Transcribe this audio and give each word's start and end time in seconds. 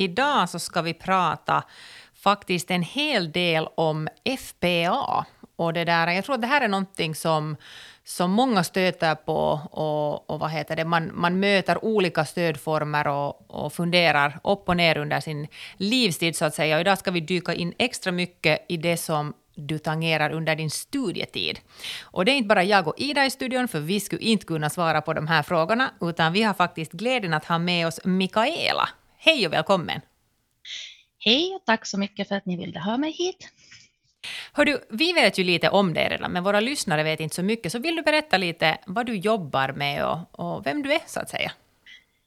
Idag 0.00 0.50
så 0.50 0.58
ska 0.58 0.82
vi 0.82 0.94
prata 0.94 1.62
faktiskt 2.14 2.70
en 2.70 2.82
hel 2.82 3.32
del 3.32 3.68
om 3.74 4.08
FPA. 4.38 5.26
Och 5.56 5.72
det 5.72 5.84
där, 5.84 6.08
jag 6.08 6.24
tror 6.24 6.34
att 6.34 6.40
det 6.40 6.46
här 6.46 6.60
är 6.60 6.68
någonting 6.68 7.14
som, 7.14 7.56
som 8.04 8.30
många 8.30 8.64
stöter 8.64 9.14
på 9.14 9.60
och, 9.70 10.30
och 10.30 10.40
vad 10.40 10.50
heter 10.50 10.76
det, 10.76 10.84
man, 10.84 11.10
man 11.14 11.40
möter 11.40 11.84
olika 11.84 12.24
stödformer 12.24 13.08
och, 13.08 13.50
och 13.50 13.72
funderar 13.72 14.40
upp 14.44 14.68
och 14.68 14.76
ner 14.76 14.98
under 14.98 15.20
sin 15.20 15.48
livstid 15.76 16.36
så 16.36 16.44
att 16.44 16.54
säga. 16.54 16.74
Och 16.76 16.80
idag 16.80 16.98
ska 16.98 17.10
vi 17.10 17.20
dyka 17.20 17.54
in 17.54 17.74
extra 17.78 18.12
mycket 18.12 18.66
i 18.68 18.76
det 18.76 18.96
som 18.96 19.34
du 19.54 19.78
tangerar 19.78 20.30
under 20.30 20.56
din 20.56 20.70
studietid. 20.70 21.60
Och 22.02 22.24
det 22.24 22.32
är 22.32 22.36
inte 22.36 22.48
bara 22.48 22.64
jag 22.64 22.88
och 22.88 22.94
Ida 22.96 23.24
i 23.24 23.30
studion, 23.30 23.68
för 23.68 23.80
vi 23.80 24.00
skulle 24.00 24.22
inte 24.22 24.46
kunna 24.46 24.70
svara 24.70 25.00
på 25.00 25.12
de 25.12 25.26
här 25.26 25.42
frågorna, 25.42 25.90
utan 26.00 26.32
vi 26.32 26.42
har 26.42 26.54
faktiskt 26.54 26.92
glädjen 26.92 27.34
att 27.34 27.44
ha 27.44 27.58
med 27.58 27.86
oss 27.86 28.00
Mikaela. 28.04 28.88
Hej 29.20 29.46
och 29.46 29.52
välkommen! 29.52 30.00
Hej 31.18 31.54
och 31.54 31.64
tack 31.66 31.86
så 31.86 31.98
mycket 31.98 32.28
för 32.28 32.34
att 32.34 32.46
ni 32.46 32.56
ville 32.56 32.80
ha 32.80 32.96
mig 32.96 33.10
hit. 33.10 33.52
Hör 34.52 34.64
du, 34.64 34.86
vi 34.90 35.12
vet 35.12 35.38
ju 35.38 35.44
lite 35.44 35.70
om 35.70 35.94
dig 35.94 36.08
redan, 36.08 36.32
men 36.32 36.44
våra 36.44 36.60
lyssnare 36.60 37.02
vet 37.02 37.20
inte 37.20 37.34
så 37.34 37.42
mycket, 37.42 37.72
så 37.72 37.78
vill 37.78 37.96
du 37.96 38.02
berätta 38.02 38.36
lite 38.36 38.78
vad 38.86 39.06
du 39.06 39.16
jobbar 39.16 39.72
med 39.72 40.06
och, 40.06 40.40
och 40.40 40.66
vem 40.66 40.82
du 40.82 40.92
är, 40.92 41.00
så 41.06 41.20
att 41.20 41.30
säga? 41.30 41.52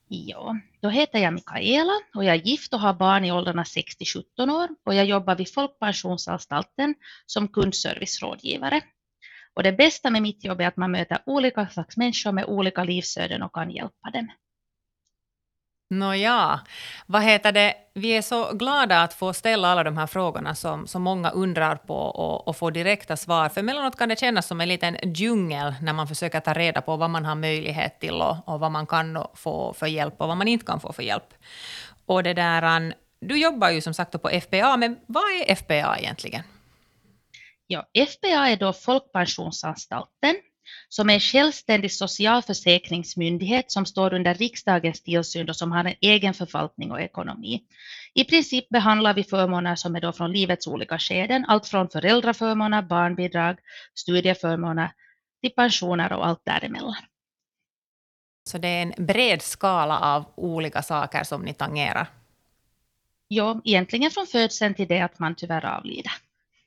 Ja, 0.08 0.58
då 0.82 0.90
heter 0.90 1.20
jag 1.20 1.34
Mikaela 1.34 1.94
och 2.16 2.26
jag 2.26 2.36
är 2.36 2.42
gift 2.42 2.74
och 2.74 2.80
har 2.80 2.94
barn 2.94 3.26
i 3.26 3.32
åldrarna 3.32 3.66
6 3.66 3.96
till 3.96 4.08
17 4.08 4.50
år 4.50 4.70
och 4.86 4.96
jag 4.96 5.06
jobbar 5.06 5.36
vid 5.36 5.54
Folkpensionsanstalten 5.54 6.96
som 7.26 7.48
kundservicerådgivare. 7.48 8.82
Och 9.54 9.64
det 9.64 9.72
bästa 9.72 10.10
med 10.10 10.22
mitt 10.22 10.44
jobb 10.44 10.62
är 10.62 10.68
att 10.68 10.78
man 10.78 10.92
möter 10.92 11.18
olika 11.26 11.68
slags 11.68 11.98
människor 11.98 12.32
med 12.32 12.46
olika 12.46 12.84
livsöden 12.84 13.44
och 13.44 13.54
kan 13.54 13.72
hjälpa 13.72 14.10
dem. 14.14 14.32
Nåja, 15.92 16.60
vad 17.06 17.24
heter 17.24 17.52
det? 17.52 17.74
Vi 17.94 18.18
är 18.18 18.22
så 18.22 18.54
glada 18.54 19.02
att 19.02 19.14
få 19.14 19.34
ställa 19.34 19.68
alla 19.68 19.84
de 19.84 19.98
här 19.98 20.08
frågorna 20.08 20.56
som, 20.56 20.88
som 20.88 21.02
många 21.02 21.30
undrar 21.30 21.76
på 21.76 21.96
och, 21.96 22.48
och 22.48 22.58
få 22.58 22.70
direkta 22.70 23.18
svar. 23.18 23.50
För 23.50 23.60
emellanåt 23.60 23.98
kan 23.98 24.10
det 24.10 24.20
kännas 24.20 24.48
som 24.48 24.62
en 24.62 24.68
liten 24.68 24.98
djungel 25.04 25.76
när 25.82 25.94
man 25.94 26.08
försöker 26.08 26.40
ta 26.40 26.54
reda 26.54 26.82
på 26.82 26.98
vad 26.98 27.10
man 27.10 27.26
har 27.26 27.36
möjlighet 27.36 28.00
till 28.00 28.14
och, 28.22 28.36
och 28.46 28.60
vad 28.60 28.72
man 28.72 28.88
kan 28.88 29.26
få 29.34 29.74
för 29.74 29.88
hjälp 29.88 30.22
och 30.22 30.28
vad 30.28 30.38
man 30.38 30.48
inte 30.48 30.66
kan 30.66 30.80
få 30.80 30.94
för 30.94 31.04
hjälp. 31.04 31.34
Och 32.06 32.24
det 32.24 32.34
där, 32.34 32.94
du 33.22 33.38
jobbar 33.38 33.70
ju 33.70 33.82
som 33.82 33.94
sagt 33.94 34.22
på 34.22 34.30
FPA, 34.30 34.78
men 34.78 34.98
vad 35.08 35.24
är 35.24 35.56
FPA 35.56 35.98
egentligen? 35.98 36.44
Ja, 37.68 37.86
FPA 38.08 38.48
är 38.50 38.58
då 38.58 38.74
Folkpensionsanstalten 38.74 40.36
som 40.90 41.10
är 41.10 41.14
en 41.14 41.20
självständig 41.20 41.92
socialförsäkringsmyndighet 41.92 43.72
som 43.72 43.86
står 43.86 44.14
under 44.14 44.34
riksdagens 44.34 45.04
tillsyn 45.04 45.50
och 45.50 45.56
som 45.56 45.72
har 45.72 45.86
en 45.86 45.96
egen 46.02 46.34
förvaltning 46.34 46.92
och 46.92 47.02
ekonomi. 47.02 47.64
I 48.14 48.24
princip 48.24 48.70
behandlar 48.70 49.14
vi 49.14 49.24
förmåner 49.24 49.76
som 49.76 49.96
är 49.96 50.02
då 50.02 50.12
från 50.12 50.32
livets 50.32 50.68
olika 50.68 51.00
skeden, 51.00 51.46
allt 51.48 51.68
från 51.68 51.90
föräldraförmåner, 51.90 52.82
barnbidrag, 52.82 53.58
studieförmåner 53.96 54.92
till 55.42 55.52
pensioner 55.52 56.14
och 56.14 56.28
allt 56.28 56.46
däremellan. 56.46 56.96
Så 58.50 58.58
det 58.58 58.68
är 58.68 58.82
en 58.82 59.06
bred 59.06 59.42
skala 59.42 60.00
av 60.00 60.26
olika 60.36 60.82
saker 60.82 61.24
som 61.24 61.42
ni 61.42 61.54
tangerar? 61.54 62.08
Ja, 63.28 63.62
egentligen 63.64 64.12
från 64.12 64.28
födseln 64.28 64.74
till 64.74 64.88
det 64.88 65.02
att 65.02 65.20
man 65.20 65.36
tyvärr 65.36 65.66
avlider. 65.66 66.12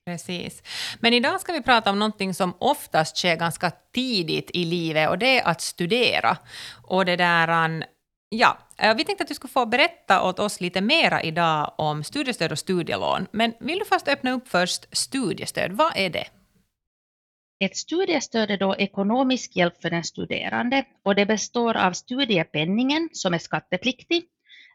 Precis. 0.06 0.62
Men 1.00 1.12
idag 1.12 1.40
ska 1.40 1.52
vi 1.52 1.62
prata 1.62 1.90
om 1.90 1.98
någonting 1.98 2.34
som 2.34 2.54
oftast 2.58 3.16
sker 3.16 3.36
ganska 3.36 3.70
tidigt 3.70 4.50
i 4.54 4.64
livet 4.64 5.08
och 5.08 5.18
det 5.18 5.38
är 5.38 5.48
att 5.48 5.60
studera. 5.60 6.36
Och 6.82 7.04
det 7.04 7.16
där, 7.16 7.64
um, 7.64 7.82
ja, 8.28 8.58
eh, 8.78 8.96
vi 8.96 9.04
tänkte 9.04 9.22
att 9.22 9.28
du 9.28 9.34
skulle 9.34 9.52
få 9.52 9.66
berätta 9.66 10.22
åt 10.22 10.38
oss 10.38 10.60
lite 10.60 10.80
mera 10.80 11.22
idag 11.22 11.74
om 11.78 12.04
studiestöd 12.04 12.52
och 12.52 12.58
studielån. 12.58 13.26
Men 13.32 13.54
vill 13.60 13.78
du 13.78 13.84
först 13.84 14.08
öppna 14.08 14.32
upp 14.32 14.48
först 14.48 14.96
studiestöd? 14.96 15.72
Vad 15.72 15.92
är 15.96 16.10
det? 16.10 16.26
Ett 17.64 17.76
studiestöd 17.76 18.50
är 18.50 18.58
då 18.58 18.76
ekonomisk 18.76 19.56
hjälp 19.56 19.82
för 19.82 19.90
den 19.90 20.04
studerande 20.04 20.84
och 21.04 21.14
det 21.14 21.26
består 21.26 21.76
av 21.76 21.92
studiepenningen 21.92 23.08
som 23.12 23.34
är 23.34 23.38
skattepliktig, 23.38 24.24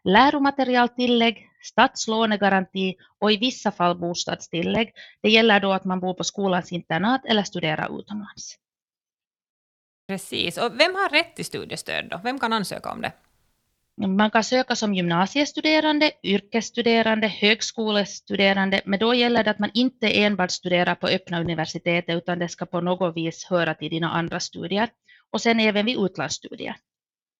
läromaterialtillägg, 0.04 1.49
statslånegaranti 1.60 2.94
och 3.18 3.32
i 3.32 3.36
vissa 3.36 3.70
fall 3.70 3.98
bostadstillägg. 3.98 4.92
Det 5.22 5.30
gäller 5.30 5.60
då 5.60 5.72
att 5.72 5.84
man 5.84 6.00
bor 6.00 6.14
på 6.14 6.24
skolans 6.24 6.72
internat 6.72 7.24
eller 7.24 7.42
studerar 7.42 8.00
utomlands. 8.00 8.56
Precis. 10.08 10.58
Och 10.58 10.80
vem 10.80 10.94
har 10.94 11.08
rätt 11.08 11.36
till 11.36 11.44
studiestöd 11.44 12.08
då? 12.10 12.20
Vem 12.24 12.38
kan 12.38 12.52
ansöka 12.52 12.90
om 12.92 13.00
det? 13.00 13.12
Man 14.06 14.30
kan 14.30 14.44
söka 14.44 14.76
som 14.76 14.94
gymnasiestuderande, 14.94 16.12
yrkesstuderande, 16.22 17.28
högskolestuderande, 17.28 18.80
men 18.84 18.98
då 18.98 19.14
gäller 19.14 19.44
det 19.44 19.50
att 19.50 19.58
man 19.58 19.70
inte 19.74 20.10
enbart 20.10 20.50
studerar 20.50 20.94
på 20.94 21.06
öppna 21.06 21.40
universitetet, 21.40 22.16
utan 22.16 22.38
det 22.38 22.48
ska 22.48 22.66
på 22.66 22.80
något 22.80 23.16
vis 23.16 23.44
höra 23.44 23.74
till 23.74 23.90
dina 23.90 24.10
andra 24.10 24.40
studier. 24.40 24.88
Och 25.30 25.40
sen 25.40 25.60
även 25.60 25.86
vid 25.86 25.98
utlandsstudier. 25.98 26.76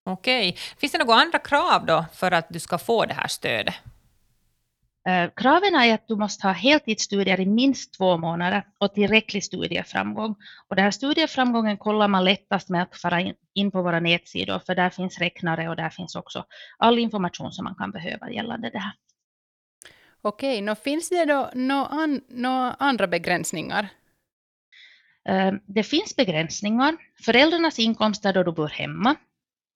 Okej. 0.05 0.57
Finns 0.79 0.93
det 0.93 0.99
några 0.99 1.15
andra 1.15 1.39
krav 1.39 1.87
då 1.87 2.05
för 2.15 2.31
att 2.31 2.47
du 2.49 2.61
ska 2.61 2.79
få 2.79 3.07
det 3.07 3.15
här 3.15 3.29
stödet? 3.29 3.75
Eh, 5.09 5.31
kraven 5.37 5.75
är 5.75 5.95
att 5.95 6.09
du 6.09 6.17
måste 6.17 6.47
ha 6.47 6.53
heltidsstudier 6.53 7.41
i 7.41 7.47
minst 7.47 7.95
två 7.95 8.17
månader 8.19 8.65
och 8.79 8.95
tillräcklig 8.95 9.45
studieframgång. 9.45 10.37
Och 10.69 10.77
den 10.77 10.85
här 10.85 10.91
studieframgången 10.91 11.77
kollar 11.77 12.09
man 12.09 12.25
lättast 12.25 12.69
med 12.69 12.83
att 12.83 12.97
fara 12.97 13.33
in, 13.55 13.71
på 13.71 13.83
våra 13.83 14.01
nätsidor, 14.01 14.59
för 14.67 14.75
där 14.75 14.91
finns 14.91 15.19
räknare 15.19 15.69
och 15.69 15.77
där 15.77 15.91
finns 15.91 16.17
också 16.17 16.45
all 16.79 16.99
information 16.99 17.53
som 17.53 17.65
man 17.65 17.75
kan 17.75 17.91
behöva 17.91 18.31
gällande 18.31 18.71
det 18.71 18.79
här. 18.79 18.93
Okej, 20.23 20.61
nå 20.61 20.75
finns 20.75 21.09
det 21.09 21.25
då 21.25 21.51
några 21.55 21.87
an, 21.87 22.21
nå 22.29 22.75
andra 22.79 23.07
begränsningar? 23.07 23.89
Eh, 25.29 25.53
det 25.67 25.83
finns 25.83 26.17
begränsningar. 26.17 26.97
Föräldrarnas 27.25 27.79
inkomster 27.79 28.33
då 28.33 28.43
du 28.43 28.53
bor 28.53 28.69
hemma. 28.69 29.17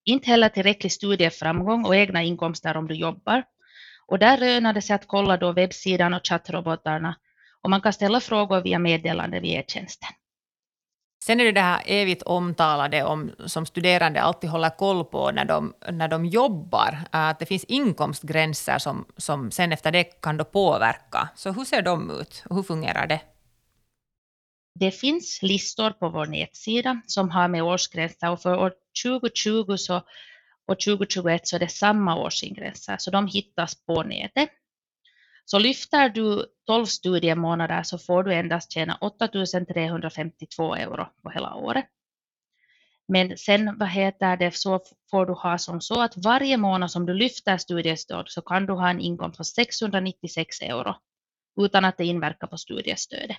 Inte 0.05 0.29
heller 0.29 0.49
tillräcklig 0.49 0.91
studieframgång 0.91 1.85
och 1.85 1.95
egna 1.95 2.23
inkomster 2.23 2.77
om 2.77 2.87
du 2.87 2.95
jobbar. 2.95 3.43
Och 4.07 4.19
där 4.19 4.37
lönar 4.37 4.73
det 4.73 4.81
sig 4.81 4.95
att 4.95 5.07
kolla 5.07 5.37
då 5.37 5.51
webbsidan 5.51 6.13
och 6.13 6.27
chattrobotarna 6.27 7.15
och 7.61 7.69
man 7.69 7.81
kan 7.81 7.93
ställa 7.93 8.19
frågor 8.19 8.61
via 8.61 8.79
meddelande 8.79 9.39
via 9.39 9.63
tjänsten. 9.63 10.09
Sen 11.23 11.39
är 11.39 11.45
det 11.45 11.51
det 11.51 11.61
här 11.61 11.81
evigt 11.85 12.23
omtalade 12.23 13.03
om, 13.03 13.31
som 13.45 13.65
studerande 13.65 14.21
alltid 14.21 14.49
håller 14.49 14.69
koll 14.69 15.05
på 15.05 15.31
när 15.31 15.45
de, 15.45 15.73
när 15.91 16.07
de 16.07 16.25
jobbar, 16.25 16.99
att 17.11 17.39
det 17.39 17.45
finns 17.45 17.63
inkomstgränser 17.63 18.77
som, 18.77 19.05
som 19.17 19.51
sen 19.51 19.71
efter 19.71 19.91
det 19.91 20.03
kan 20.03 20.37
då 20.37 20.43
påverka. 20.43 21.29
Så 21.35 21.51
hur 21.51 21.65
ser 21.65 21.81
de 21.81 22.11
ut 22.11 22.43
och 22.49 22.55
hur 22.55 22.63
fungerar 22.63 23.07
det? 23.07 23.21
Det 24.79 24.91
finns 24.91 25.39
listor 25.41 25.89
på 25.89 26.09
vår 26.09 26.25
nätsida 26.25 27.01
som 27.07 27.29
har 27.29 27.47
med 27.47 27.63
årsgränser 27.63 28.31
och 28.31 28.41
för 28.41 28.57
år 28.57 28.73
2020 29.03 29.75
så 29.77 30.01
och 30.67 30.79
2021 30.79 31.47
så 31.47 31.55
är 31.55 31.59
det 31.59 31.67
samma 31.67 32.15
årsingresser, 32.15 32.97
så 32.97 33.11
de 33.11 33.27
hittas 33.27 33.85
på 33.85 34.03
nätet. 34.03 34.49
Så 35.45 35.59
lyfter 35.59 36.09
du 36.09 36.45
12 36.67 36.85
studiemånader 36.85 37.83
så 37.83 37.97
får 37.97 38.23
du 38.23 38.33
endast 38.33 38.71
tjäna 38.71 38.97
8 39.01 39.27
352 39.27 40.75
euro 40.75 41.07
på 41.23 41.29
hela 41.29 41.55
året. 41.55 41.85
Men 43.07 43.37
sen 43.37 43.77
vad 43.77 43.89
heter 43.89 44.37
det, 44.37 44.55
så 44.55 44.79
får 45.11 45.25
du 45.25 45.33
ha 45.33 45.57
som 45.57 45.81
så 45.81 46.01
att 46.01 46.17
varje 46.17 46.57
månad 46.57 46.91
som 46.91 47.05
du 47.05 47.13
lyfter 47.13 47.57
studiestöd 47.57 48.25
så 48.29 48.41
kan 48.41 48.65
du 48.65 48.73
ha 48.73 48.89
en 48.89 48.99
inkomst 48.99 49.37
på 49.37 49.43
696 49.43 50.61
euro 50.61 50.95
utan 51.61 51.85
att 51.85 51.97
det 51.97 52.05
inverkar 52.05 52.47
på 52.47 52.57
studiestödet. 52.57 53.37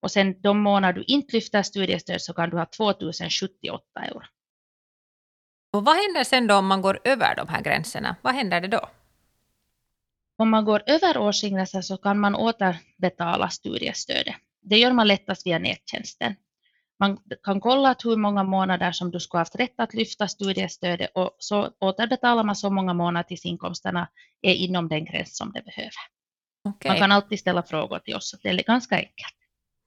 Och 0.00 0.10
sen 0.10 0.40
de 0.40 0.60
månader 0.60 0.92
du 0.92 1.04
inte 1.04 1.36
lyfter 1.36 1.62
studiestöd 1.62 2.22
så 2.22 2.34
kan 2.34 2.50
du 2.50 2.56
ha 2.56 2.66
2078 2.66 3.82
euro. 4.00 4.22
Och 5.72 5.84
vad 5.84 5.96
händer 5.96 6.24
sen 6.24 6.46
då 6.46 6.54
om 6.54 6.66
man 6.66 6.82
går 6.82 7.00
över 7.04 7.36
de 7.36 7.48
här 7.48 7.62
gränserna? 7.62 8.16
Vad 8.22 8.34
händer 8.34 8.60
det 8.60 8.68
då? 8.68 8.88
Om 10.38 10.50
man 10.50 10.64
går 10.64 10.82
över 10.86 11.18
årsgränsen 11.18 11.82
så 11.82 11.96
kan 11.96 12.18
man 12.18 12.34
återbetala 12.34 13.48
studiestödet. 13.48 14.34
Det 14.62 14.78
gör 14.78 14.92
man 14.92 15.06
lättast 15.08 15.46
via 15.46 15.58
nättjänsten. 15.58 16.36
Man 17.00 17.18
kan 17.42 17.60
kolla 17.60 17.94
hur 18.04 18.16
många 18.16 18.44
månader 18.44 18.92
som 18.92 19.10
du 19.10 19.20
skulle 19.20 19.40
haft 19.40 19.54
rätt 19.56 19.74
att 19.76 19.94
lyfta 19.94 20.28
studiestödet 20.28 21.10
och 21.14 21.36
så 21.38 21.70
återbetalar 21.80 22.44
man 22.44 22.56
så 22.56 22.70
många 22.70 22.94
månader 22.94 23.24
tills 23.24 23.44
inkomsterna 23.44 24.08
är 24.42 24.54
inom 24.54 24.88
den 24.88 25.04
gräns 25.04 25.36
som 25.36 25.52
det 25.52 25.62
behöver. 25.62 25.92
Okej, 26.64 26.90
Man 26.90 26.98
kan 26.98 27.12
alltid 27.12 27.40
ställa 27.40 27.62
frågor 27.62 27.98
till 27.98 28.14
oss, 28.14 28.34
det 28.42 28.48
är 28.48 28.62
ganska 28.62 28.96
enkelt. 28.96 29.34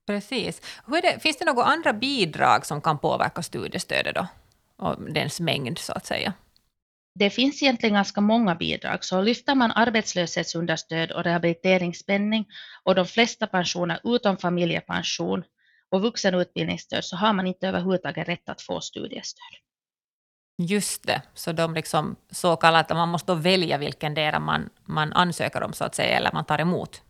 precis. 0.07 0.61
Det, 0.87 1.21
finns 1.21 1.37
det 1.37 1.45
några 1.45 1.63
andra 1.63 1.93
bidrag 1.93 2.65
som 2.65 2.81
kan 2.81 2.99
påverka 2.99 3.41
studiestödet 3.41 4.15
då? 4.15 4.27
Och 4.81 5.11
dens 5.13 5.39
mängd, 5.39 5.77
så 5.77 5.93
att 5.93 6.05
säga. 6.05 6.33
Det 7.19 7.29
finns 7.29 7.63
egentligen 7.63 7.93
ganska 7.93 8.21
många 8.21 8.55
bidrag, 8.55 9.03
så 9.03 9.21
lyfter 9.21 9.55
man 9.55 9.71
arbetslöshetsunderstöd 9.71 11.11
och 11.11 11.23
rehabiliteringspenning 11.23 12.45
och 12.83 12.95
de 12.95 13.05
flesta 13.05 13.47
pensioner 13.47 13.99
utom 14.03 14.37
familjepension 14.37 15.43
och 15.91 16.01
vuxenutbildningsstöd 16.01 17.03
så 17.03 17.15
har 17.15 17.33
man 17.33 17.47
inte 17.47 17.67
överhuvudtaget 17.67 18.27
rätt 18.27 18.49
att 18.49 18.61
få 18.61 18.81
studiestöd. 18.81 19.53
Just 20.57 21.03
det, 21.07 21.21
så 21.33 21.51
de 21.51 21.73
liksom 21.73 22.15
så 22.31 22.55
kallat, 22.55 22.89
man 22.89 23.09
måste 23.09 23.31
då 23.31 23.35
välja 23.35 23.77
vilken 23.77 24.13
del 24.13 24.39
man, 24.39 24.69
man 24.85 25.13
ansöker 25.13 25.63
om, 25.63 25.73
så 25.73 25.83
att 25.83 25.95
säga, 25.95 26.17
eller 26.17 26.31
man 26.33 26.45
tar 26.45 26.61
emot. 26.61 27.01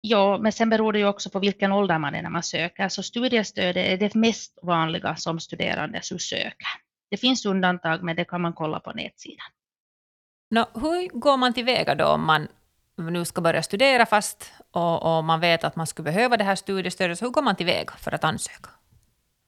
Ja, 0.00 0.38
men 0.38 0.52
sen 0.52 0.70
beror 0.70 0.92
det 0.92 0.98
ju 0.98 1.06
också 1.06 1.30
på 1.30 1.38
vilken 1.38 1.72
ålder 1.72 1.98
man 1.98 2.14
är 2.14 2.22
när 2.22 2.30
man 2.30 2.42
söker. 2.42 2.88
Så 2.88 3.02
studiestödet 3.02 3.86
är 3.86 3.96
det 3.96 4.14
mest 4.14 4.58
vanliga 4.62 5.16
som 5.16 5.40
studerande 5.40 6.02
söker. 6.02 6.68
Det 7.10 7.16
finns 7.16 7.46
undantag, 7.46 8.02
men 8.02 8.16
det 8.16 8.24
kan 8.24 8.40
man 8.40 8.52
kolla 8.52 8.80
på 8.80 8.92
nätsidan. 8.92 9.46
Nå, 10.50 10.66
hur 10.74 11.18
går 11.20 11.36
man 11.36 11.54
tillväga 11.54 11.94
då 11.94 12.06
om 12.06 12.26
man 12.26 12.48
nu 12.96 13.24
ska 13.24 13.40
börja 13.40 13.62
studera 13.62 14.06
fast 14.06 14.52
och, 14.70 15.16
och 15.16 15.24
man 15.24 15.40
vet 15.40 15.64
att 15.64 15.76
man 15.76 15.86
skulle 15.86 16.12
behöva 16.12 16.36
det 16.36 16.44
här 16.44 16.56
studiestödet, 16.56 17.18
så 17.18 17.24
hur 17.24 17.32
går 17.32 17.42
man 17.42 17.56
tillväga 17.56 17.92
för 17.98 18.14
att 18.14 18.24
ansöka? 18.24 18.70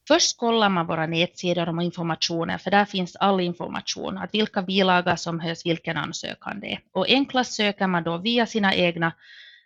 Först 0.07 0.37
kollar 0.37 0.69
man 0.69 0.87
våra 0.87 1.07
nätsidor 1.07 1.69
och 1.69 1.83
informationen, 1.83 2.59
för 2.59 2.71
där 2.71 2.85
finns 2.85 3.15
all 3.15 3.39
information, 3.39 4.17
att 4.17 4.33
vilka 4.33 4.61
bilagor 4.61 5.15
som 5.15 5.39
hörs, 5.39 5.65
vilken 5.65 5.97
ansökan 5.97 6.59
det 6.59 6.71
är. 6.71 6.79
Och 6.91 7.09
enklast 7.09 7.53
söker 7.53 7.87
man 7.87 8.03
då 8.03 8.17
via 8.17 8.45
sina 8.45 8.73
egna 8.73 9.13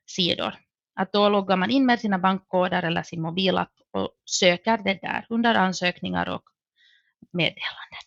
sidor. 0.06 0.54
Att 1.00 1.12
då 1.12 1.30
loggar 1.30 1.56
man 1.56 1.70
in 1.70 1.86
med 1.86 2.00
sina 2.00 2.20
bankkoder 2.20 2.84
eller 2.84 3.04
sin 3.04 3.22
mobilapp 3.22 3.72
och 3.92 4.10
söker 4.26 4.78
det 4.78 5.00
där 5.02 5.26
under 5.30 5.56
ansökningar 5.56 6.30
och 6.30 6.44
meddelanden. 7.32 8.04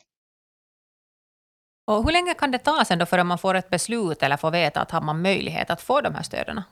Och 1.84 2.04
hur 2.04 2.12
länge 2.12 2.34
kan 2.34 2.50
det 2.50 2.58
ta 2.58 2.84
sen 2.84 2.98
då 2.98 3.06
förrän 3.06 3.26
man 3.26 3.38
får 3.38 3.54
ett 3.54 3.70
beslut 3.70 4.22
eller 4.22 4.36
får 4.36 4.50
veta 4.50 4.80
att 4.80 4.90
har 4.90 5.00
man 5.00 5.22
möjlighet 5.22 5.70
att 5.70 5.80
få 5.80 6.00
de 6.00 6.14
här 6.14 6.22
stöden? 6.22 6.62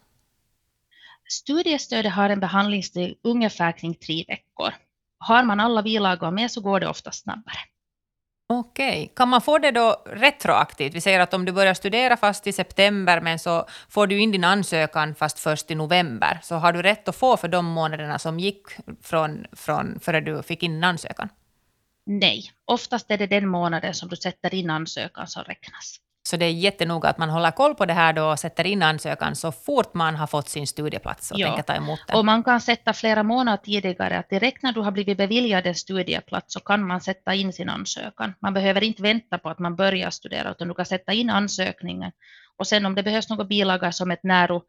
Studiestödet 1.29 2.13
har 2.13 2.31
en 2.31 2.41
behandlingstid 2.41 3.19
ungefär 3.23 3.73
kring 3.73 3.95
tre 3.95 4.25
veckor. 4.29 4.75
Har 5.19 5.43
man 5.43 5.61
alla 5.61 5.83
bilagor 5.83 6.31
med 6.31 6.51
så 6.51 6.61
går 6.61 6.81
det 6.81 6.89
ofta 6.89 7.13
snabbare. 7.13 7.59
Okej, 8.51 9.13
kan 9.17 9.29
man 9.29 9.41
få 9.41 9.59
det 9.59 9.71
då 9.71 10.03
retroaktivt? 10.07 10.95
Vi 10.95 11.01
säger 11.01 11.21
att 11.21 11.35
om 11.35 11.45
du 11.45 11.53
börjar 11.53 11.75
studera 11.75 12.17
fast 12.17 12.47
i 12.47 12.53
september 12.53 13.21
men 13.21 13.39
så 13.39 13.67
får 13.89 14.07
du 14.07 14.21
in 14.21 14.33
din 14.33 14.45
ansökan 14.45 15.15
fast 15.15 15.39
först 15.39 15.71
i 15.71 15.75
november, 15.75 16.41
så 16.43 16.55
har 16.55 16.73
du 16.73 16.83
rätt 16.83 17.09
att 17.09 17.17
få 17.17 17.37
för 17.37 17.49
de 17.49 17.67
månaderna 17.67 18.19
som 18.19 18.41
gick 18.41 18.63
från, 19.03 19.47
från 19.53 20.01
före 20.01 20.21
du 20.21 20.43
fick 20.43 20.63
in 20.63 20.85
ansökan? 20.85 21.29
Nej, 22.07 22.53
oftast 22.65 23.11
är 23.11 23.19
det 23.19 23.27
den 23.27 23.49
månaden 23.49 23.95
som 23.95 24.09
du 24.09 24.17
sätter 24.17 24.55
in 24.55 24.71
ansökan 24.71 25.27
som 25.27 25.45
räknas. 25.45 26.01
Så 26.29 26.37
det 26.37 26.47
är 26.47 26.51
jättenoga 26.51 27.09
att 27.09 27.19
man 27.19 27.31
håller 27.31 27.51
koll 27.51 27.75
på 27.75 27.87
det 27.87 27.93
här 27.93 28.13
då 28.13 28.25
och 28.31 28.39
sätter 28.39 28.67
in 28.67 28.83
ansökan 28.83 29.37
så 29.37 29.53
fort 29.53 29.95
man 29.95 30.17
har 30.17 30.27
fått 30.27 30.49
sin 30.49 30.67
studieplats 30.67 31.31
och 31.31 31.39
Ja. 31.39 31.47
tänker 31.47 31.63
ta 31.63 31.75
emot 31.75 32.01
den. 32.07 32.17
Och 32.17 32.25
man 32.25 32.43
kan 32.45 32.61
sätta 32.61 32.93
flera 32.93 33.23
månader 33.23 33.63
tidigare, 33.65 34.19
att 34.19 34.31
direkt 34.31 34.63
när 34.63 34.73
du 34.73 34.81
har 34.81 34.91
blivit 34.91 35.19
beviljad 35.19 35.67
en 35.67 35.75
studieplats 35.75 36.53
så 36.53 36.61
kan 36.61 36.87
man 36.87 37.01
sätta 37.01 37.35
in 37.35 37.53
sin 37.53 37.69
ansökan. 37.69 38.35
Man 38.41 38.55
behöver 38.55 38.85
inte 38.85 39.03
vänta 39.03 39.39
på 39.39 39.49
att 39.49 39.59
man 39.59 39.77
börjar 39.77 40.11
studera, 40.11 40.51
utan 40.51 40.69
du 40.69 40.75
kan 40.75 40.87
sätta 40.87 41.13
in 41.13 41.31
ansökningen. 41.31 42.13
Och 42.57 42.67
sen 42.67 42.87
om 42.87 42.95
det 42.95 43.03
behövs 43.03 43.29
några 43.29 43.45
bilagor 43.45 43.91
som 43.91 44.11
ett 44.11 44.23
näro, 44.23 44.63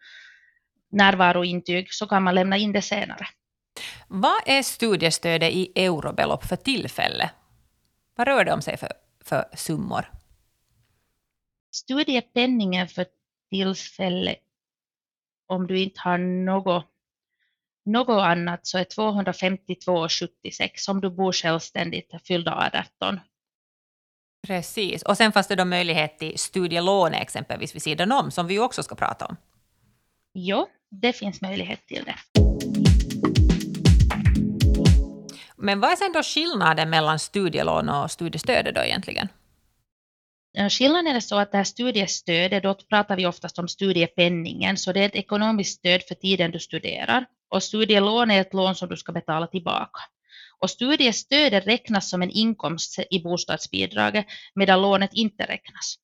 närvarointyg 0.91 1.93
så 1.93 2.07
kan 2.07 2.23
man 2.23 2.35
lämna 2.35 2.57
in 2.57 2.71
det 2.71 2.81
senare. 2.81 3.27
Vad 4.07 4.41
är 4.45 4.63
studiestödet 4.63 5.53
i 5.53 5.71
eurobelopp 5.85 6.45
för 6.45 6.55
tillfälle? 6.55 7.29
Vad 8.15 8.27
rör 8.27 8.45
det 8.45 8.53
om 8.53 8.61
sig 8.61 8.77
för, 8.77 8.91
för 9.25 9.45
summor? 9.53 10.18
Studiepenningen 11.71 12.87
för 12.87 13.05
tillfälle, 13.49 14.35
om 15.47 15.67
du 15.67 15.79
inte 15.79 15.99
har 15.99 16.17
något, 16.17 16.85
något 17.85 18.21
annat, 18.21 18.67
så 18.67 18.77
är 18.77 18.83
252,76 18.83 20.89
om 20.89 21.01
du 21.01 21.09
bor 21.09 21.31
självständigt 21.31 22.13
fyllda 22.23 22.71
18. 22.99 23.19
Precis. 24.47 25.03
Och 25.03 25.17
sen 25.17 25.31
fanns 25.31 25.47
det 25.47 25.55
då 25.55 25.65
möjlighet 25.65 26.19
till 26.19 26.39
studielån 26.39 27.13
exempelvis 27.13 27.75
vid 27.75 27.81
sidan 27.81 28.11
om, 28.11 28.31
som 28.31 28.47
vi 28.47 28.53
ju 28.53 28.59
också 28.59 28.83
ska 28.83 28.95
prata 28.95 29.25
om. 29.25 29.35
Jo, 30.33 30.67
det 30.89 31.13
finns 31.13 31.41
möjlighet 31.41 31.87
till 31.87 32.03
det. 32.03 32.15
Men 35.55 35.79
vad 35.79 35.91
är 35.91 35.95
sen 35.95 36.13
då 36.13 36.23
skillnaden 36.23 36.89
mellan 36.89 37.19
studielån 37.19 37.89
och 37.89 38.11
studiestödet 38.11 38.75
då 38.75 38.81
egentligen? 38.81 39.27
Eh, 40.59 40.69
skillnaden 40.69 41.15
är 41.15 41.19
så 41.19 41.39
att 41.39 41.51
det 41.51 41.57
här 41.57 41.63
studiestödet, 41.63 42.63
då 42.63 42.73
pratar 42.73 43.15
vi 43.15 43.25
oftast 43.25 43.59
om 43.59 43.67
studiepenningen, 43.67 44.77
så 44.77 44.93
det 44.93 44.99
är 44.99 45.05
ett 45.05 45.15
ekonomiskt 45.15 45.79
stöd 45.79 46.03
för 46.03 46.15
tiden 46.15 46.51
du 46.51 46.59
studerar. 46.59 47.25
Och 47.49 47.63
studielån 47.63 48.31
är 48.31 48.41
ett 48.41 48.53
lån 48.53 48.75
som 48.75 48.89
du 48.89 48.97
ska 48.97 49.11
betala 49.11 49.47
tillbaka. 49.47 49.99
Och 50.59 50.69
studiestödet 50.69 51.67
räknas 51.67 52.09
som 52.09 52.21
en 52.21 52.29
inkomst 52.29 52.99
i 53.09 53.19
bostadsbidraget, 53.19 54.25
medan 54.55 54.81
lånet 54.81 55.13
inte 55.13 55.43
räknas. 55.43 55.95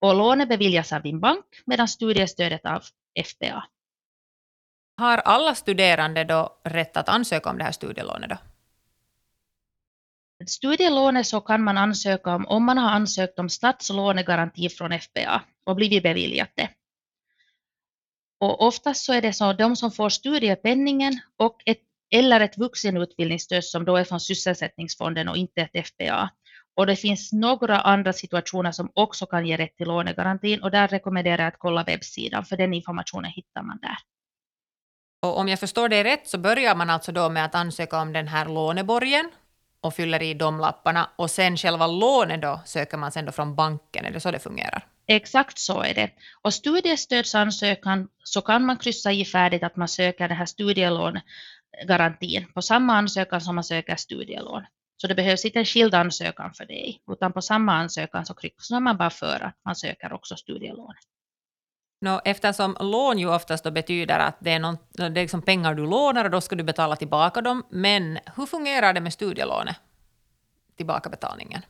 Och 0.00 0.14
lånet 0.14 0.48
beviljas 0.48 0.92
av 0.92 1.02
din 1.02 1.20
bank, 1.20 1.44
medan 1.66 1.88
studiestödet 1.88 2.66
av 2.66 2.82
FPA. 3.24 3.64
Har 4.96 5.18
alla 5.18 5.54
studerande 5.54 6.24
då 6.24 6.60
rätt 6.64 6.96
att 6.96 7.08
ansöka 7.08 7.50
om 7.50 7.58
det 7.58 7.64
här 7.64 7.72
studielånet 7.72 8.30
då? 8.30 8.36
Studielånet 10.46 11.26
så 11.26 11.40
kan 11.40 11.62
man 11.62 11.78
ansöka 11.78 12.34
om 12.34 12.46
om 12.46 12.64
man 12.64 12.78
har 12.78 12.90
ansökt 12.90 13.38
om 13.38 13.48
statslånegaranti 13.48 14.68
från 14.68 15.00
FPA 15.00 15.42
och 15.66 15.76
blivit 15.76 16.02
beviljat 16.02 16.50
det. 16.54 16.68
Och 18.40 18.66
oftast 18.66 19.04
så 19.04 19.12
är 19.12 19.22
det 19.22 19.32
så 19.32 19.52
de 19.52 19.76
som 19.76 19.92
får 19.92 20.08
studiepenningen 20.08 21.20
och 21.36 21.62
ett, 21.66 21.80
eller 22.10 22.40
ett 22.40 22.58
vuxenutbildningsstöd 22.58 23.64
som 23.64 23.84
då 23.84 23.96
är 23.96 24.04
från 24.04 24.20
sysselsättningsfonden 24.20 25.28
och 25.28 25.36
inte 25.36 25.60
ett 25.60 25.86
FPA. 25.86 26.30
Och 26.74 26.86
det 26.86 26.96
finns 26.96 27.32
några 27.32 27.80
andra 27.80 28.12
situationer 28.12 28.72
som 28.72 28.90
också 28.94 29.26
kan 29.26 29.46
ge 29.46 29.56
rätt 29.56 29.76
till 29.76 29.88
lånegarantin 29.88 30.62
och 30.62 30.70
där 30.70 30.88
rekommenderar 30.88 31.38
jag 31.38 31.48
att 31.48 31.58
kolla 31.58 31.84
webbsidan 31.84 32.44
för 32.44 32.56
den 32.56 32.74
informationen 32.74 33.30
hittar 33.30 33.62
man 33.62 33.78
där. 33.82 33.96
Och 35.22 35.38
om 35.38 35.48
jag 35.48 35.60
förstår 35.60 35.88
dig 35.88 36.04
rätt 36.04 36.28
så 36.28 36.38
börjar 36.38 36.74
man 36.74 36.90
alltså 36.90 37.12
då 37.12 37.30
med 37.30 37.44
att 37.44 37.54
ansöka 37.54 38.00
om 38.00 38.12
den 38.12 38.28
här 38.28 38.46
låneborgen 38.46 39.30
och 39.80 39.94
fyller 39.94 40.22
i 40.22 40.34
de 40.34 40.58
lapparna 40.58 41.10
och 41.16 41.30
sen 41.30 41.56
själva 41.56 41.86
lånet 41.86 42.42
då 42.42 42.60
söker 42.64 42.96
man 42.96 43.12
sen 43.12 43.26
då 43.26 43.32
från 43.32 43.54
banken, 43.54 44.04
är 44.04 44.10
det 44.10 44.20
så 44.20 44.30
det 44.30 44.38
fungerar? 44.38 44.86
Exakt 45.06 45.58
så 45.58 45.82
är 45.82 45.94
det. 45.94 46.10
Och 46.42 46.54
studiestödsansökan 46.54 48.08
så 48.24 48.40
kan 48.40 48.66
man 48.66 48.76
kryssa 48.76 49.12
i 49.12 49.24
färdigt 49.24 49.62
att 49.62 49.76
man 49.76 49.88
söker 49.88 50.28
den 50.28 50.36
här 50.36 50.46
studielångarantin 50.46 52.46
på 52.54 52.62
samma 52.62 52.94
ansökan 52.94 53.40
som 53.40 53.54
man 53.54 53.64
söker 53.64 53.96
studielån. 53.96 54.62
Så 54.96 55.06
det 55.06 55.14
behövs 55.14 55.44
inte 55.44 55.58
en 55.58 55.64
skild 55.64 55.94
ansökan 55.94 56.54
för 56.54 56.64
dig, 56.64 57.02
utan 57.12 57.32
på 57.32 57.42
samma 57.42 57.72
ansökan 57.72 58.26
så 58.26 58.34
kryssar 58.34 58.80
man 58.80 58.96
bara 58.96 59.10
för 59.10 59.44
att 59.44 59.56
man 59.64 59.76
söker 59.76 60.12
också 60.12 60.36
studielån. 60.36 60.94
Nå, 62.02 62.20
eftersom 62.24 62.76
lån 62.80 63.18
ju 63.18 63.34
oftast 63.34 63.64
då 63.64 63.70
betyder 63.70 64.18
att 64.18 64.36
det 64.40 64.50
är, 64.50 64.58
någon, 64.58 64.78
det 64.90 65.04
är 65.04 65.10
liksom 65.10 65.42
pengar 65.42 65.74
du 65.74 65.86
lånar 65.86 66.24
och 66.24 66.30
då 66.30 66.40
ska 66.40 66.56
du 66.56 66.62
betala 66.62 66.96
tillbaka 66.96 67.40
dem, 67.40 67.62
men 67.70 68.18
hur 68.36 68.46
fungerar 68.46 68.92
det 68.92 69.00
med 69.00 69.12
studielånet? 69.12 69.76
Tillbakabetalningen? 70.76 71.62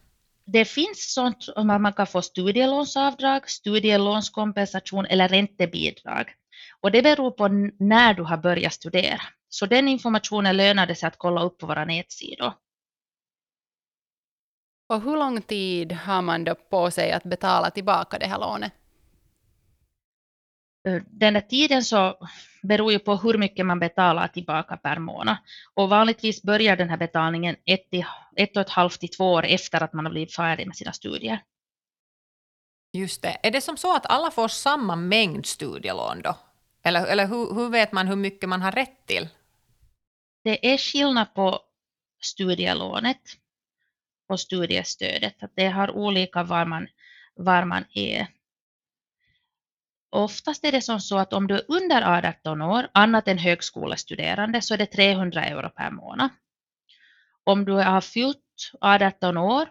Det 0.45 0.65
finns 0.65 1.15
sånt 1.15 1.49
om 1.57 1.71
att 1.71 1.81
man 1.81 1.93
kan 1.93 2.07
få 2.07 2.23
studielånsavdrag, 2.23 3.51
studielånskompensation 3.51 5.07
eller 5.07 5.29
räntebidrag. 5.29 6.35
Och 6.81 6.91
det 6.91 7.03
beror 7.03 7.31
på 7.31 7.49
när 7.79 8.15
du 8.15 8.23
har 8.23 8.37
börjat 8.37 8.73
studera. 8.73 9.21
Så 9.49 9.67
den 9.67 9.89
informationen 9.89 10.57
lönar 10.57 10.87
det 10.87 10.95
sig 10.95 11.07
att 11.07 11.19
kolla 11.19 11.43
upp 11.43 11.59
på 11.59 11.67
våra 11.67 11.85
nätsidor. 11.85 12.53
Och 14.89 15.03
hur 15.03 15.17
lång 15.17 15.43
tid 15.43 15.93
har 15.93 16.23
man 16.23 16.45
då 16.45 16.55
på 16.55 16.91
sig 16.91 17.13
att 17.13 17.23
betala 17.23 17.71
tillbaka 17.71 18.19
det 18.19 18.27
här 18.27 18.39
lånet? 18.39 18.73
Den 21.07 21.35
här 21.35 21.41
tiden 21.41 21.85
så 21.85 22.29
beror 22.63 22.93
ju 22.93 22.99
på 22.99 23.17
hur 23.17 23.39
mycket 23.39 23.67
man 23.67 23.79
betalar 23.79 24.29
tillbaka 24.29 24.77
per 24.77 24.99
månad. 24.99 25.37
Och 25.75 25.89
vanligtvis 25.89 26.43
börjar 26.43 26.77
den 26.77 26.89
här 26.89 26.97
betalningen 26.97 27.57
ett, 27.65 27.91
till, 27.91 28.05
ett 28.37 28.57
och 28.57 28.63
ett 28.63 28.71
halvt 28.71 29.01
till 29.01 29.09
två 29.09 29.33
år 29.33 29.45
efter 29.45 29.83
att 29.83 29.93
man 29.93 30.05
har 30.05 30.13
blivit 30.13 30.35
färdig 30.35 30.67
med 30.67 30.77
sina 30.77 30.93
studier. 30.93 31.43
Just 32.93 33.23
det. 33.23 33.37
Är 33.43 33.51
det 33.51 33.61
som 33.61 33.77
så 33.77 33.97
att 33.97 34.07
alla 34.07 34.31
får 34.31 34.49
samma 34.49 34.97
mängd 34.97 35.47
studielån 35.47 36.23
då? 36.23 36.37
Eller, 36.83 37.07
eller 37.07 37.27
hur, 37.27 37.55
hur 37.55 37.69
vet 37.69 37.93
man 37.93 38.09
hur 38.09 38.17
mycket 38.17 38.49
man 38.49 38.63
har 38.63 38.73
rätt 38.73 39.07
till? 39.07 39.29
Det 40.45 40.73
är 40.73 40.79
skillnad 40.79 41.35
på 41.35 41.61
studielånet 42.21 43.21
och 44.29 44.41
studiestödet. 44.41 45.43
Att 45.43 45.53
det 45.55 45.67
har 45.67 45.91
olika 45.91 46.43
var 46.43 46.65
man, 46.65 46.89
var 47.35 47.65
man 47.65 47.85
är. 47.95 48.27
Oftast 50.11 50.65
är 50.65 50.73
det 50.73 50.83
som 50.83 51.01
så 51.01 51.19
att 51.19 51.33
om 51.33 51.47
du 51.47 51.55
är 51.55 51.65
under 51.69 52.29
18 52.29 52.63
år, 52.63 52.89
annat 52.95 53.29
än 53.29 53.39
högskolestuderande, 53.39 54.61
så 54.61 54.75
är 54.75 54.79
det 54.79 54.87
300 54.87 55.45
euro 55.45 55.71
per 55.71 55.91
månad. 55.91 56.31
Om 57.45 57.65
du 57.65 57.73
har 57.73 58.01
fyllt 58.01 58.73
18 58.81 59.37
år 59.37 59.69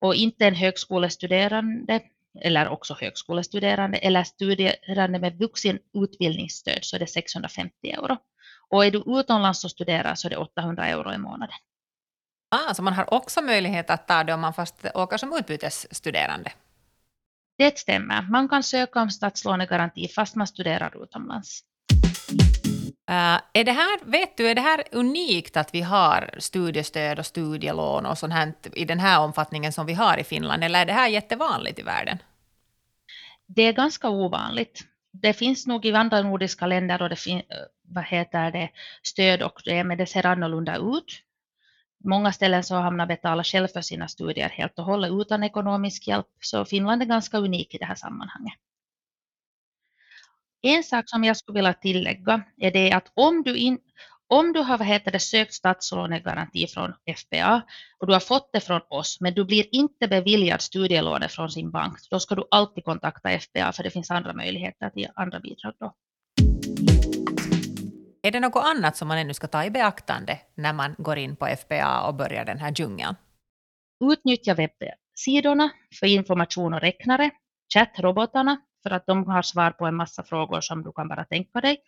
och 0.00 0.14
inte 0.14 0.46
en 0.46 0.54
högskolestuderande, 0.54 2.00
eller 2.40 2.68
också 2.68 2.96
högskolestuderande, 3.00 3.98
eller 3.98 4.24
studerande 4.24 5.18
med 5.18 5.38
vuxenutbildningsstöd, 5.38 6.84
så 6.84 6.96
är 6.96 7.00
det 7.00 7.06
650 7.06 7.90
euro. 7.90 8.16
Och 8.68 8.84
är 8.84 8.90
du 8.90 9.02
utomlands 9.06 9.64
och 9.64 9.70
studerar 9.70 10.14
så 10.14 10.28
är 10.28 10.30
det 10.30 10.36
800 10.36 10.86
euro 10.86 11.12
i 11.12 11.18
månaden. 11.18 11.56
Ah, 12.48 12.74
så 12.74 12.82
man 12.82 12.94
har 12.94 13.14
också 13.14 13.42
möjlighet 13.42 13.90
att 13.90 14.08
ta 14.08 14.24
det 14.24 14.34
om 14.34 14.40
man 14.40 14.54
fast 14.54 14.86
åker 14.94 15.16
som 15.16 15.32
utbytesstuderande? 15.32 16.52
Det 17.60 17.78
stämmer. 17.78 18.22
Man 18.30 18.48
kan 18.48 18.62
söka 18.62 19.02
om 19.02 19.10
statslånegaranti 19.10 20.08
fast 20.08 20.36
man 20.36 20.46
studerar 20.46 21.02
utomlands. 21.02 21.60
Uh, 23.10 23.40
är 23.52 23.64
det 23.64 23.72
här, 23.72 24.00
vet 24.04 24.36
du, 24.36 24.48
är 24.48 24.54
det 24.54 24.60
här 24.60 24.84
unikt 24.92 25.56
att 25.56 25.74
vi 25.74 25.80
har 25.80 26.30
studiestöd 26.38 27.18
och 27.18 27.26
studielån 27.26 28.06
och 28.06 28.18
sånt 28.18 28.32
här 28.32 28.52
i 28.74 28.84
den 28.84 29.00
här 29.00 29.20
omfattningen 29.20 29.72
som 29.72 29.86
vi 29.86 29.92
har 29.94 30.20
i 30.20 30.24
Finland, 30.24 30.64
eller 30.64 30.80
är 30.80 30.86
det 30.86 30.92
här 30.92 31.08
jättevanligt 31.08 31.78
i 31.78 31.82
världen? 31.82 32.18
Det 33.46 33.62
är 33.62 33.72
ganska 33.72 34.08
ovanligt. 34.08 34.80
Det 35.12 35.32
finns 35.32 35.66
nog 35.66 35.86
i 35.86 35.92
andra 35.92 36.22
nordiska 36.22 36.66
länder 36.66 37.02
och 37.02 37.08
det 37.08 37.16
fin, 37.16 37.42
vad 37.82 38.04
heter 38.04 38.50
det, 38.50 38.70
stöd 39.02 39.42
och 39.42 39.62
det, 39.64 39.84
men 39.84 39.98
det 39.98 40.06
ser 40.06 40.26
annorlunda 40.26 40.76
ut. 40.76 41.22
Många 42.04 42.32
ställen 42.32 42.64
så 42.64 42.74
har 42.74 42.90
man 42.90 43.08
betalat 43.08 43.46
själv 43.46 43.68
för 43.68 43.80
sina 43.80 44.08
studier 44.08 44.48
helt 44.48 44.78
och 44.78 44.84
hållet 44.84 45.10
utan 45.12 45.42
ekonomisk 45.42 46.08
hjälp, 46.08 46.26
så 46.40 46.64
Finland 46.64 47.02
är 47.02 47.06
ganska 47.06 47.38
unik 47.38 47.74
i 47.74 47.78
det 47.78 47.84
här 47.84 47.94
sammanhanget. 47.94 48.54
En 50.62 50.84
sak 50.84 51.04
som 51.06 51.24
jag 51.24 51.36
skulle 51.36 51.58
vilja 51.58 51.74
tillägga 51.74 52.42
är 52.56 52.70
det 52.70 52.92
att 52.92 53.12
om 53.14 53.42
du, 53.42 53.56
in, 53.56 53.78
om 54.28 54.52
du 54.52 54.60
har 54.60 54.78
vad 54.78 54.86
heter 54.86 55.10
det, 55.10 55.18
sökt 55.18 55.54
statslånegaranti 55.54 56.66
från 56.66 56.94
FPA 57.16 57.62
och 57.98 58.06
du 58.06 58.12
har 58.12 58.20
fått 58.20 58.50
det 58.52 58.60
från 58.60 58.80
oss, 58.90 59.20
men 59.20 59.34
du 59.34 59.44
blir 59.44 59.74
inte 59.74 60.08
beviljad 60.08 60.60
studielånet 60.60 61.32
från 61.32 61.50
sin 61.50 61.70
bank, 61.70 61.98
då 62.10 62.20
ska 62.20 62.34
du 62.34 62.44
alltid 62.50 62.84
kontakta 62.84 63.38
FPA 63.38 63.72
för 63.72 63.82
det 63.82 63.90
finns 63.90 64.10
andra 64.10 64.32
möjligheter 64.32 64.90
till 64.90 65.08
andra 65.14 65.40
bidrag 65.40 65.74
då. 65.78 65.94
Är 68.22 68.30
det 68.30 68.40
något 68.40 68.64
annat 68.64 68.96
som 68.96 69.08
man 69.08 69.18
ännu 69.18 69.34
ska 69.34 69.46
ta 69.46 69.64
i 69.64 69.70
beaktande 69.70 70.38
när 70.54 70.72
man 70.72 70.94
går 70.98 71.18
in 71.18 71.36
på 71.36 71.46
FPA 71.46 72.02
och 72.02 72.14
börjar 72.14 72.44
den 72.44 72.58
här 72.58 72.72
djungeln? 72.76 73.16
Utnyttja 74.04 74.54
webbsidorna 74.54 75.70
för 76.00 76.06
information 76.06 76.74
och 76.74 76.80
räknare, 76.80 77.30
chattrobotarna 77.74 78.60
för 78.82 78.90
att 78.90 79.06
de 79.06 79.26
har 79.26 79.42
svar 79.42 79.70
på 79.70 79.86
en 79.86 79.94
massa 79.94 80.22
frågor 80.22 80.60
som 80.60 80.82
du 80.82 80.92
kan 80.92 81.08
bara 81.08 81.24
tänka 81.24 81.60
dig. 81.60 81.78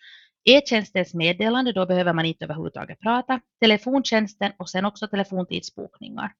E-tjänstens 0.45 1.15
meddelande, 1.15 1.73
då 1.73 1.87
behöver 1.87 2.13
man 2.13 2.25
inte 2.25 2.45
överhuvudtaget 2.45 3.01
prata. 3.01 3.41
Telefontjänsten 3.61 4.53
och 4.59 4.71
sen 4.71 4.85
också 4.85 5.09
telefontidsbokningar. 5.09 6.33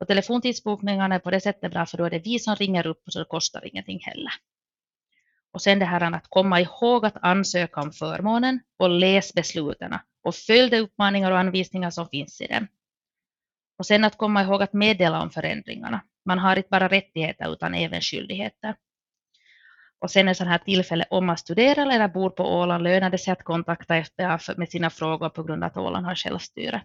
Och 0.00 0.08
telefontidsbokningarna 0.08 1.14
är 1.14 1.18
på 1.18 1.30
det 1.30 1.40
sättet 1.40 1.72
bra 1.72 1.86
för 1.86 1.98
då 1.98 2.04
är 2.04 2.10
det 2.10 2.18
vi 2.18 2.38
som 2.38 2.56
ringer 2.56 2.86
upp 2.86 3.02
och 3.06 3.12
så 3.12 3.18
det 3.18 3.24
kostar 3.24 3.66
ingenting 3.66 4.00
heller. 4.02 4.32
Och 5.52 5.62
sen 5.62 5.78
det 5.78 5.84
här 5.84 6.14
att 6.14 6.28
komma 6.28 6.60
ihåg 6.60 7.06
att 7.06 7.16
ansöka 7.22 7.80
om 7.80 7.92
förmånen 7.92 8.60
och 8.78 8.90
läs 8.90 9.34
besluten 9.34 9.98
och 10.24 10.34
följ 10.34 10.70
de 10.70 10.80
uppmaningar 10.80 11.30
och 11.30 11.38
anvisningar 11.38 11.90
som 11.90 12.08
finns 12.08 12.40
i 12.40 12.46
den. 12.46 12.68
Och 13.78 13.86
sen 13.86 14.04
att 14.04 14.16
komma 14.16 14.42
ihåg 14.42 14.62
att 14.62 14.72
meddela 14.72 15.22
om 15.22 15.30
förändringarna. 15.30 16.00
Man 16.24 16.38
har 16.38 16.56
inte 16.56 16.68
bara 16.70 16.88
rättigheter 16.88 17.52
utan 17.52 17.74
även 17.74 18.00
skyldigheter. 18.00 18.74
Och 20.00 20.10
sen 20.10 20.28
en 20.28 20.34
sån 20.34 20.46
här 20.46 20.58
tillfälle 20.58 21.04
om 21.10 21.26
man 21.26 21.36
studerar 21.36 21.86
eller 21.86 22.08
bor 22.08 22.30
på 22.30 22.44
Åland 22.44 22.84
lönar 22.84 23.10
det 23.10 23.18
sig 23.18 23.32
att 23.32 23.44
kontakta 23.44 24.04
FPA 24.04 24.38
med 24.56 24.68
sina 24.68 24.90
frågor 24.90 25.28
på 25.28 25.42
grund 25.42 25.64
av 25.64 25.70
att 25.70 25.76
Åland 25.76 26.06
har 26.06 26.14
självstyre. 26.14 26.82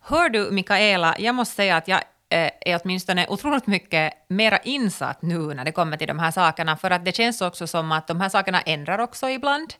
Hör 0.00 0.28
du 0.28 0.50
Mikaela, 0.50 1.16
jag 1.18 1.34
måste 1.34 1.54
säga 1.54 1.76
att 1.76 1.88
jag 1.88 2.00
Eh, 2.28 2.50
är 2.60 2.80
åtminstone 2.84 3.26
otroligt 3.28 3.66
mycket 3.66 4.12
mera 4.28 4.58
insatt 4.58 5.22
nu 5.22 5.38
när 5.38 5.64
det 5.64 5.72
kommer 5.72 5.96
till 5.96 6.08
de 6.08 6.18
här 6.18 6.30
sakerna, 6.30 6.76
för 6.76 6.90
att 6.90 7.04
det 7.04 7.16
känns 7.16 7.40
också 7.40 7.66
som 7.66 7.92
att 7.92 8.06
de 8.06 8.20
här 8.20 8.28
sakerna 8.28 8.60
ändrar 8.60 8.98
också 8.98 9.28
ibland. 9.28 9.74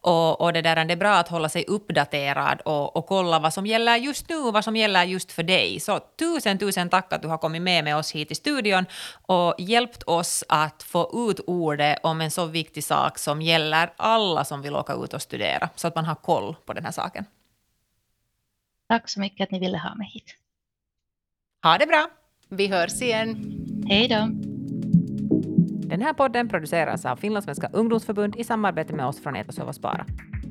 Och, 0.00 0.40
och 0.40 0.52
det, 0.52 0.62
där, 0.62 0.84
det 0.84 0.92
är 0.92 0.96
bra 0.96 1.14
att 1.14 1.28
hålla 1.28 1.48
sig 1.48 1.64
uppdaterad 1.68 2.60
och, 2.60 2.96
och 2.96 3.06
kolla 3.06 3.38
vad 3.38 3.54
som 3.54 3.66
gäller 3.66 3.96
just 3.96 4.28
nu 4.28 4.36
och 4.36 4.52
vad 4.52 4.64
som 4.64 4.76
gäller 4.76 5.04
just 5.04 5.32
för 5.32 5.42
dig. 5.42 5.80
Så 5.80 5.98
tusen, 6.18 6.58
tusen 6.58 6.88
tack 6.88 7.12
att 7.12 7.22
du 7.22 7.28
har 7.28 7.38
kommit 7.38 7.62
med 7.62 7.84
med 7.84 7.96
oss 7.96 8.12
hit 8.12 8.30
i 8.30 8.34
studion 8.34 8.86
och 9.22 9.54
hjälpt 9.58 10.02
oss 10.02 10.44
att 10.48 10.82
få 10.82 11.30
ut 11.30 11.40
ordet 11.46 11.98
om 12.02 12.20
en 12.20 12.30
så 12.30 12.46
viktig 12.46 12.84
sak 12.84 13.18
som 13.18 13.42
gäller 13.42 13.92
alla 13.96 14.44
som 14.44 14.62
vill 14.62 14.76
åka 14.76 14.92
ut 14.92 15.14
och 15.14 15.22
studera, 15.22 15.68
så 15.76 15.88
att 15.88 15.94
man 15.94 16.04
har 16.04 16.14
koll 16.14 16.56
på 16.66 16.72
den 16.72 16.84
här 16.84 16.92
saken. 16.92 17.24
Tack 18.88 19.08
så 19.08 19.20
mycket 19.20 19.44
att 19.44 19.50
ni 19.50 19.58
ville 19.58 19.78
ha 19.78 19.94
mig 19.94 20.10
hit. 20.14 20.36
Ha 21.62 21.78
det 21.78 21.86
bra! 21.86 22.10
Vi 22.48 22.66
hörs 22.66 23.02
igen. 23.02 23.36
Hej 23.88 24.08
då! 24.08 24.28
Den 25.88 26.02
här 26.02 26.12
podden 26.12 26.48
produceras 26.48 27.06
av 27.06 27.16
Finlandssvenska 27.16 27.70
ungdomsförbund 27.72 28.36
i 28.36 28.44
samarbete 28.44 28.92
med 28.92 29.06
oss 29.06 29.22
från 29.22 29.36
Etosova 29.36 29.72
Spara. 29.72 30.06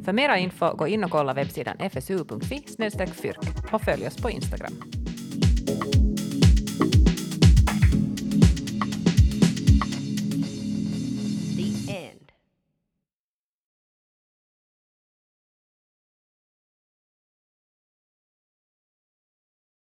För 0.06 0.13
mera 0.13 0.38
info, 0.38 0.75
gå 0.75 0.88
in 0.88 1.04
och 1.04 1.12
kolla 1.12 1.34
webbsidan 1.34 1.78
fsu.fi 1.78 3.08
fyrk 3.08 3.74
och 3.74 3.82
följ 3.82 4.08
oss 4.08 4.18
på 4.18 4.30
Instagram. 4.30 4.74